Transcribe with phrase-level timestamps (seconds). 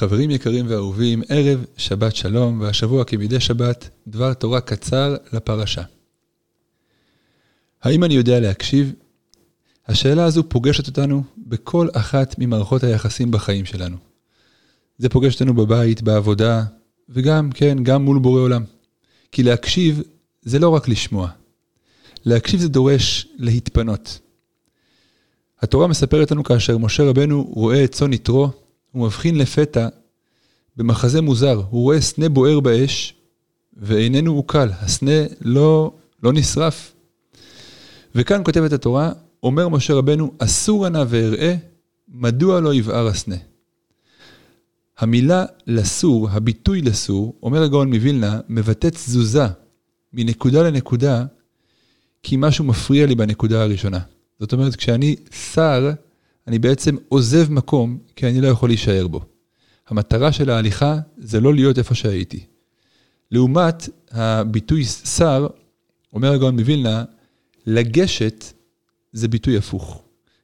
[0.00, 5.82] חברים יקרים ואהובים, ערב שבת שלום, והשבוע כמדי שבת, דבר תורה קצר לפרשה.
[7.82, 8.92] האם אני יודע להקשיב?
[9.88, 13.96] השאלה הזו פוגשת אותנו בכל אחת ממערכות היחסים בחיים שלנו.
[14.98, 16.64] זה פוגש אותנו בבית, בעבודה,
[17.08, 18.64] וגם, כן, גם מול בורא עולם.
[19.32, 20.02] כי להקשיב
[20.42, 21.28] זה לא רק לשמוע.
[22.24, 24.18] להקשיב זה דורש להתפנות.
[25.60, 28.50] התורה מספרת לנו כאשר משה רבנו רואה את צאן יתרו,
[28.92, 29.88] הוא מבחין לפתע
[30.76, 33.14] במחזה מוזר, הוא רואה סנה בוער באש,
[33.76, 36.92] ואיננו עוקל, הסנה לא, לא נשרף.
[38.14, 39.12] וכאן כותבת התורה,
[39.42, 41.54] אומר משה רבנו, אסור נא ואראה,
[42.08, 43.36] מדוע לא יבער הסנה.
[44.98, 49.46] המילה לסור, הביטוי לסור, אומר הגאון מווילנה, מבטא תזוזה
[50.12, 51.24] מנקודה לנקודה,
[52.22, 53.98] כי משהו מפריע לי בנקודה הראשונה.
[54.40, 55.16] זאת אומרת, כשאני
[55.52, 55.90] שר,
[56.50, 59.20] אני בעצם עוזב מקום, כי אני לא יכול להישאר בו.
[59.88, 62.44] המטרה של ההליכה זה לא להיות איפה שהייתי.
[63.30, 65.46] לעומת הביטוי שר,
[66.12, 67.04] אומר הגאון מווילנה,
[67.66, 68.44] לגשת
[69.12, 70.02] זה ביטוי הפוך.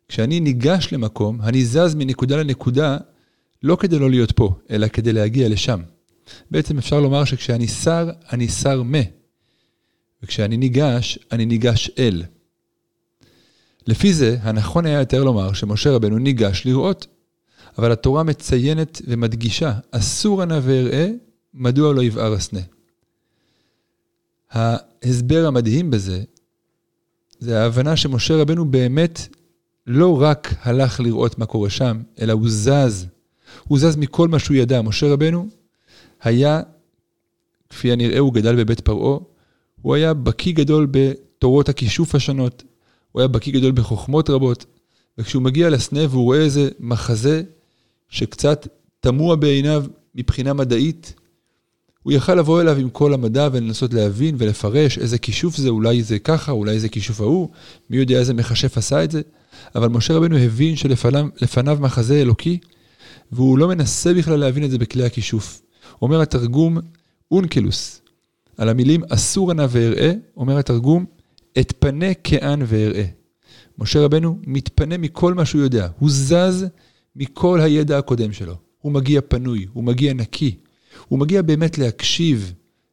[0.08, 2.98] כשאני ניגש למקום, אני זז מנקודה לנקודה,
[3.62, 5.80] לא כדי לא להיות פה, אלא כדי להגיע לשם.
[6.50, 9.02] בעצם אפשר לומר שכשאני שר, אני שר מה.
[10.22, 12.22] וכשאני ניגש, אני ניגש אל.
[13.86, 17.06] לפי זה, הנכון היה יותר לומר שמשה רבנו ניגש לראות.
[17.78, 21.08] אבל התורה מציינת ומדגישה, אסור הנא ואראה,
[21.54, 22.60] מדוע לא יבער הסנה.
[24.50, 26.22] ההסבר המדהים בזה,
[27.38, 29.28] זה ההבנה שמשה רבנו באמת
[29.86, 33.06] לא רק הלך לראות מה קורה שם, אלא הוא זז.
[33.68, 34.82] הוא זז מכל מה שהוא ידע.
[34.82, 35.48] משה רבנו
[36.22, 36.62] היה,
[37.70, 39.18] כפי הנראה, הוא גדל בבית פרעה,
[39.82, 42.64] הוא היה בקיא גדול בתורות הכישוף השונות,
[43.16, 44.64] הוא היה בקיא גדול בחוכמות רבות,
[45.18, 47.42] וכשהוא מגיע לסנה והוא רואה איזה מחזה
[48.08, 48.68] שקצת
[49.00, 51.14] תמוה בעיניו מבחינה מדעית,
[52.02, 56.18] הוא יכל לבוא אליו עם כל המדע ולנסות להבין ולפרש איזה כישוף זה, אולי זה
[56.18, 57.48] ככה, אולי זה כישוף ההוא,
[57.90, 59.20] מי יודע איזה מכשף עשה את זה,
[59.74, 62.58] אבל משה רבנו הבין שלפניו מחזה אלוקי,
[63.32, 65.62] והוא לא מנסה בכלל להבין את זה בכלי הכישוף.
[66.02, 66.78] אומר התרגום
[67.30, 68.00] אונקלוס,
[68.58, 71.15] על המילים אסור נא ואראה, אומר התרגום,
[71.58, 73.04] את פנה כען ואראה.
[73.78, 76.66] משה רבנו מתפנה מכל מה שהוא יודע, הוא זז
[77.16, 78.54] מכל הידע הקודם שלו.
[78.80, 80.56] הוא מגיע פנוי, הוא מגיע נקי,
[81.08, 82.52] הוא מגיע באמת להקשיב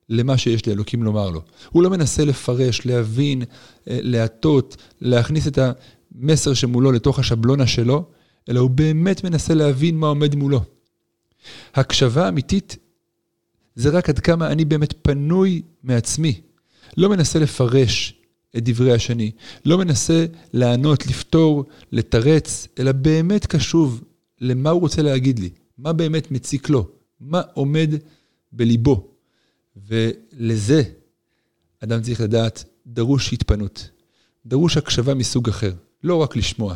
[0.10, 1.42] למה שיש לאלוקים לומר לו.
[1.70, 3.46] הוא לא מנסה לפרש, להבין, אה,
[4.02, 5.60] להטות, להכניס את
[6.16, 8.06] המסר שמולו לתוך השבלונה שלו,
[8.50, 10.62] אלא הוא באמת מנסה להבין מה עומד מולו.
[11.76, 12.78] הקשבה אמיתית
[13.76, 16.42] זה רק עד כמה אני באמת פנוי מעצמי.
[16.98, 18.23] לא מנסה לפרש
[18.58, 19.32] את דברי השני,
[19.66, 24.04] לא מנסה לענות, לפתור, לתרץ, אלא באמת קשוב
[24.42, 27.90] למה הוא רוצה להגיד לי, מה באמת מציק לו, מה עומד
[28.52, 29.08] בליבו.
[29.88, 30.84] ולזה
[31.80, 33.90] אדם צריך לדעת, דרוש התפנות,
[34.46, 36.76] דרוש הקשבה מסוג אחר, לא רק לשמוע.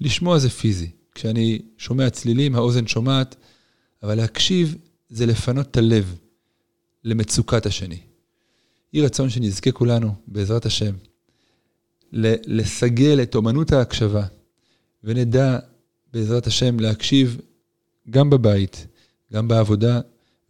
[0.00, 0.90] לשמוע זה פיזי.
[1.14, 3.36] כשאני שומע צלילים, האוזן שומעת,
[4.02, 4.76] אבל להקשיב
[5.08, 6.16] זה לפנות את הלב
[7.04, 7.98] למצוקת השני.
[8.94, 10.94] יהי רצון שנזכה כולנו, בעזרת השם,
[12.12, 14.24] לסגל את אומנות ההקשבה,
[15.04, 15.58] ונדע
[16.12, 17.40] בעזרת השם, להקשיב
[18.10, 18.86] גם בבית,
[19.32, 20.00] גם בעבודה,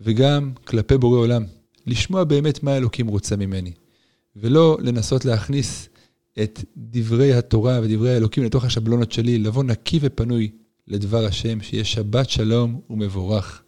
[0.00, 1.44] וגם כלפי בורא עולם.
[1.86, 3.72] לשמוע באמת מה אלוקים רוצה ממני,
[4.36, 5.88] ולא לנסות להכניס
[6.42, 10.50] את דברי התורה ודברי האלוקים לתוך השבלונות שלי, לבוא נקי ופנוי
[10.88, 13.62] לדבר השם, שיהיה שבת שלום ומבורך.